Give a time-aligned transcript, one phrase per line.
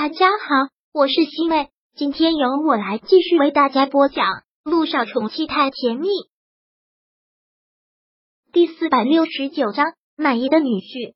[0.00, 4.26] 大家好，我是西妹，今天由我来继续为大家播讲
[4.62, 6.06] 《路上宠妻太甜蜜》
[8.52, 9.94] 第四百六十九章。
[10.16, 11.14] 满意的女婿。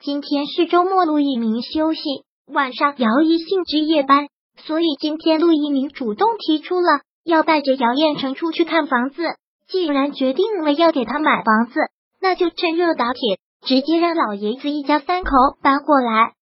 [0.00, 2.00] 今天是周末，陆一鸣休息，
[2.46, 9.22] 晚上姚一信值夜班，所以今天陆一鸣主动提出了要带着姚彦成出去看房子。
[9.68, 11.80] 既然决定了要给他买房子，
[12.18, 15.30] 那就趁热打铁，直接让老爷子一家三口
[15.62, 16.32] 搬过来。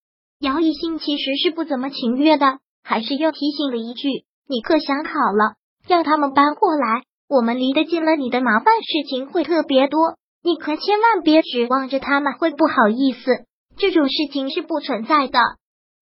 [0.41, 4.09] 姚一兴其实是不怎么情愿的，还是又提醒了一句
[4.49, 5.55] ：“你可想好了，
[5.89, 10.17] 让他们搬过来，我们离得近了，你的麻烦事情会特别多。
[10.45, 13.47] 你可千万别指望着他们会不好意思，
[13.77, 15.41] 这种事情是不存在的。”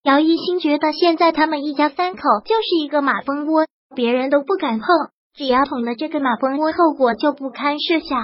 [0.04, 3.64] 姚一兴觉得现在他们一家三口就是一个马蜂窝，
[3.94, 4.86] 别人都不敢碰，
[5.34, 8.20] 只要捅了这个马蜂窝，后果就不堪设想。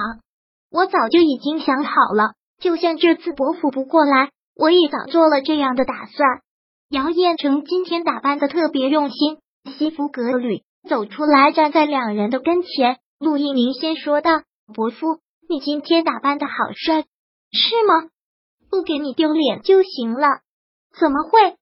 [0.69, 4.29] 我早就已经想好了，就像这次伯父不过来。
[4.55, 6.41] 我也早做了这样的打算。
[6.89, 9.37] 姚彦成今天打扮的特别用心，
[9.77, 12.97] 西服革履走出来，站在两人的跟前。
[13.19, 14.41] 陆一鸣先说道
[14.75, 15.19] ：“伯父，
[15.49, 17.01] 你今天打扮的好帅，
[17.51, 18.09] 是吗？
[18.69, 20.27] 不给你丢脸就行了。”
[20.99, 21.55] 怎么会？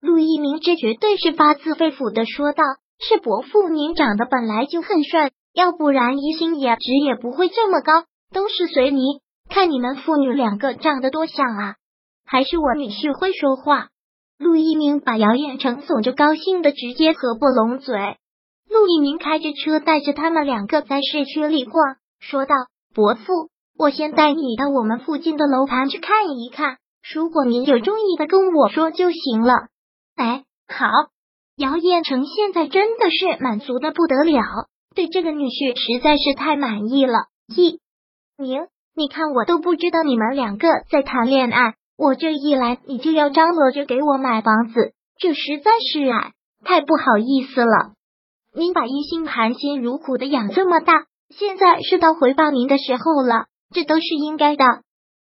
[0.00, 2.62] 陆一鸣这绝对是发自肺腑的说道
[2.98, 8.04] ：“是伯父您长得本来就很帅，要不然一心颜值也不会这么高。
[8.32, 11.74] 都是随你，看你们父女两个长得多像啊！”
[12.30, 13.88] 还是我女婿会说话。
[14.38, 17.96] 陆一鸣把姚彦成哄着，高兴的直接合不拢嘴。
[18.68, 22.54] 陆一鸣开着车带着他们两个在市区里逛，说道
[22.94, 26.76] ：“伯父，我先带你到我们附近的楼盘去看一看，
[27.14, 29.54] 如果您有中意的，跟我说就行了。”
[30.14, 30.86] 哎，好。
[31.56, 37.14] 姚彦成现在真的是满足的不得了，对这个女婿实在是太满意了。
[37.48, 37.80] 一
[38.36, 41.74] 鸣，你看我都不知道你们两个在谈恋爱。
[41.98, 46.30] 我这一来，你就要张罗着给我买房子，这实在是啊，
[46.64, 47.94] 太不好意思了。
[48.54, 54.64] 您把一心含辛茹苦的养这么大，现在是到回报您的时候了，这都是应该的。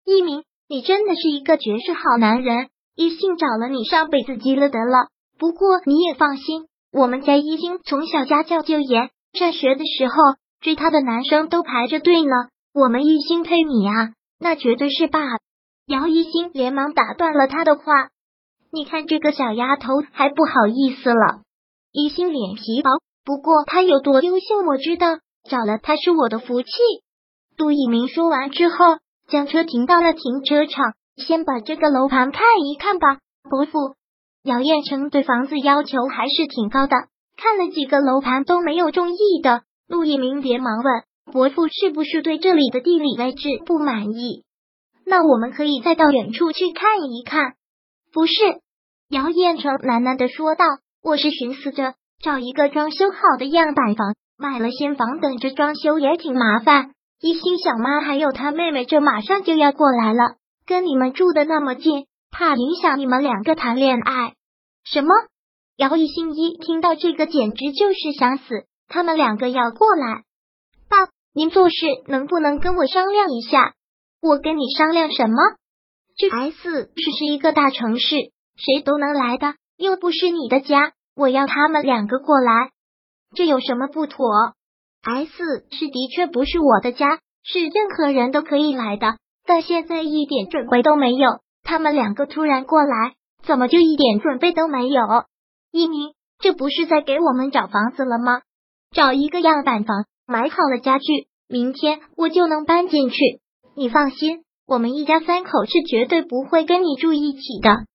[0.06, 5.08] 一鸣，你真的是一个绝世好男人，一心找了你上辈子积了德了。
[5.40, 10.14] 不过你也放心，我们家一心从小家教就严，上学的时候
[10.60, 12.30] 追他的男生都排着队呢。
[12.72, 15.18] 我们一心配你啊，那绝对是爸。
[15.90, 17.82] 姚一新连忙打断了他的话
[18.70, 21.40] ：“你看这个小丫头还不好意思了。”
[21.90, 22.90] 一心脸皮薄，
[23.24, 25.18] 不过她有多优秀，我知道，
[25.50, 26.70] 找了她是我的福气。
[27.56, 33.18] 杜一鸣说完之后，将车停到了停车场，先把这个楼盘看一看吧。
[33.50, 33.96] 伯父，
[34.44, 36.94] 姚彦成对房子要求还是挺高的，
[37.36, 39.62] 看了几个楼盘都没有中意的。
[39.88, 41.02] 陆一鸣连忙问
[41.34, 44.44] ：“伯父是不是对这里的地理位置不满意？”
[45.10, 47.54] 那我们可以再到远处去看一看。
[48.12, 48.32] 不是，
[49.08, 50.64] 姚彦成喃喃的说道
[51.02, 56.92] ：“我是寻思着找一个装修好的样板房，买了新房，等着装修也挺麻烦。
[57.20, 64.34] 一心想妈还有他妹妹，这马上就要过来了，跟你们住的那么近，怕影响你们两个谈恋爱。”
[64.86, 65.08] 什么？
[65.76, 68.64] 姚一心一听到这个，简直就是想死。
[68.86, 70.22] 他们两个要过来，
[70.88, 71.74] 爸，您做事
[72.06, 73.74] 能不能跟我商量一下？
[74.22, 75.36] 我跟你商量什么？
[76.16, 78.16] 这 S 市是一个大城市，
[78.56, 80.92] 谁都能来的，又不是你的家。
[81.16, 82.70] 我要他们两个过来，
[83.34, 84.26] 这有什么不妥
[85.02, 85.32] ？S
[85.70, 89.16] 市的确不是我的家，是任何人都可以来的，
[89.46, 91.40] 但现在一点准备都没有。
[91.62, 95.02] 他们两个突然过来，怎么就一点准备都没有？
[95.72, 98.42] 一鸣，这不是在给我们找房子了吗？
[98.90, 103.16] 找一个样板房，买好了家具，明天我就能搬进去。
[103.80, 107.86] 你放心，我们一家三口是绝对不会跟你住一起的。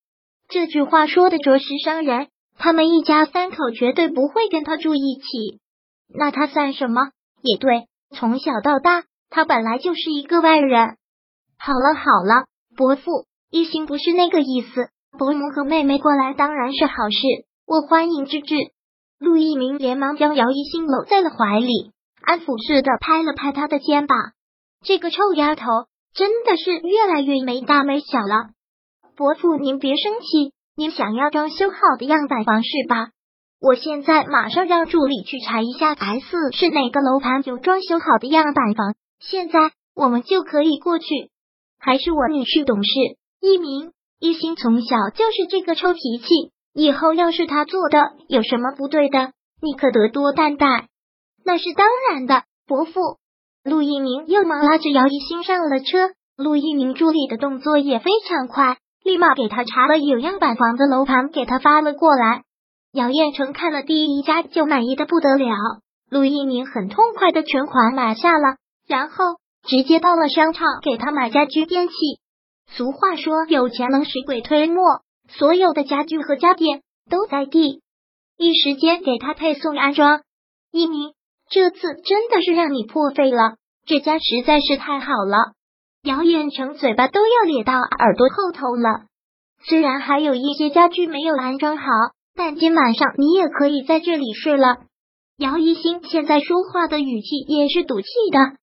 [0.48, 2.26] 这句话说的着实伤人，
[2.58, 5.60] 他们一家三口绝对不会跟他住一起。
[6.12, 7.10] 那他算什么？
[7.40, 10.96] 也对，从小到大，他本来就是一个外人。
[11.56, 14.88] 好了好了，伯父，一心不是那个意思。
[15.16, 18.56] 伯母和妹妹过来当然是好事，我欢迎之至。
[19.20, 21.92] 陆一鸣连忙将姚一心搂在了怀里，
[22.22, 24.18] 安抚似的拍了拍他的肩膀。
[24.84, 25.64] 这个臭丫头
[26.14, 28.50] 真的是越来越没大没小了，
[29.16, 33.10] 伯父您别生气，您想要装修好的样板房是吧？
[33.60, 41.06] 我现在马上让助理去查一下 S 是哪个楼盘有装修好的样板房，现在我们就可以过去。
[41.78, 42.90] 还是我女婿懂事，
[43.40, 50.66] 一鸣一心从小就是这个臭脾气，以后要是他做的有什么不对的，你可得多担待。
[51.44, 53.18] 那是当然的，伯父。
[53.66, 62.44] 陆一鸣又忙拉着姚一新上了车，陆一鸣助理的动作也非常快，立马给他查了有样板房的楼盘，给他发了过来。
[62.92, 65.56] 姚彦成看了第一家就满意的不得了，
[66.08, 68.54] 陆一鸣很痛快的全款买下了，
[68.86, 69.16] 然后
[69.66, 71.94] 直接到了商场给他买家居电器。
[72.68, 77.82] 俗话说有钱能使鬼推磨，所有的家具和家电都在地，
[78.38, 80.20] 一时间给他配送安装。
[80.70, 81.14] 一鸣，
[81.48, 83.56] 这次真的是让你破费了，
[83.86, 85.52] 这家实在是太好了。
[86.02, 89.06] 姚远成嘴巴都要咧到耳朵后头了。
[89.64, 91.84] 虽然还有一些家具没有安装好，
[92.34, 94.76] 但今晚上你也可以在这里睡了。
[95.38, 98.56] 姚一新现在说话的语气也是赌气的，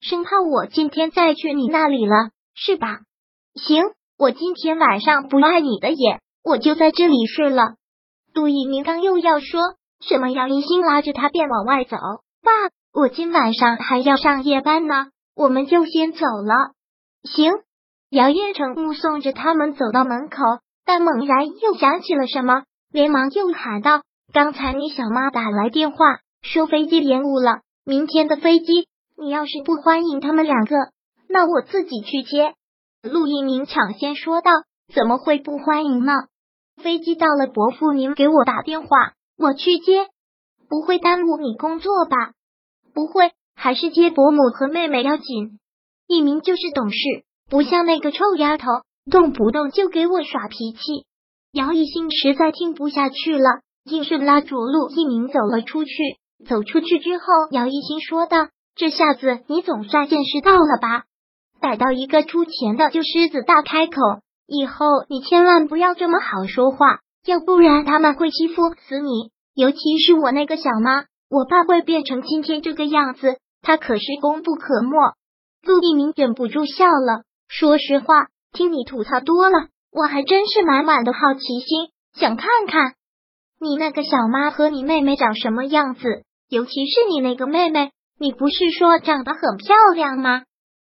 [0.00, 3.00] 生怕我今天再去你那里了，是吧？
[3.54, 3.84] 行，
[4.18, 7.74] 我今天晚上不碍你的眼，我就在这里睡了。
[8.32, 9.60] 杜一鸣刚又要说
[10.00, 11.96] 什么，姚一新拉着他便往外走。
[12.42, 12.50] 爸，
[12.92, 16.72] 我今晚上还要上夜班呢，我们就先走了。
[17.22, 17.52] 行，
[18.08, 20.38] 姚叶成目送着他们走到门口，
[20.84, 24.02] 但猛然又想起了什么，连忙又喊道
[24.32, 25.96] ：“刚才你小妈打来电话，
[26.42, 28.88] 说飞机延误了，明天的飞机。
[29.16, 30.76] 你要是不欢迎他们两个，
[31.28, 32.54] 那我自己去接。”
[33.02, 34.50] 陆一鸣抢先说道
[34.94, 36.12] ：“怎么会不欢迎呢？
[36.82, 40.08] 飞机到了，伯父您给我打电话，我去接，
[40.70, 42.32] 不会耽误你工作吧？
[42.94, 45.58] 不会，还是接伯母和妹妹要紧。”
[46.08, 46.96] 一鸣就是懂事，
[47.50, 48.66] 不像那个臭丫头，
[49.10, 50.78] 动不动就给我耍脾气。
[51.52, 55.90] 姚一兴实在听不下去了，硬是拉住陆一鸣走了出去。
[56.48, 61.04] 走出去之后，姚一兴说道：“这下子你总算见识到了吧？
[61.60, 64.00] 逮到一个出钱的就狮子大开口，
[64.46, 69.30] 以后你千万不要这么好说话，要不然他们会欺负死你。
[69.60, 74.96] 尤其是我那个小妈，我爸会变成今天这个样子，他可是功不可没。”
[75.62, 77.24] 陆一鸣忍不住笑了。
[77.46, 82.94] 说实话，听你吐槽多了，我还真是满满的好奇心，想看看
[83.60, 86.00] 你那个小妈和你妹妹长什么样子。
[86.48, 90.44] 尤其是你那个妹妹，你不是说长得很漂亮吗？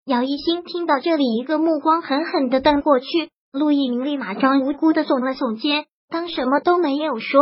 [0.05, 3.05] 姚一新听到这里，一个目光狠狠的瞪过去。
[3.51, 7.41] 陆一鸣立马装无辜的耸了耸肩，当什么都没有说。